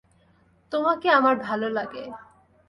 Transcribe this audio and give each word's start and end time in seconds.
তোমাকে 0.71 1.07
আমার 1.09 1.35
ভালো 1.39 1.67
লাগে। 1.69 2.03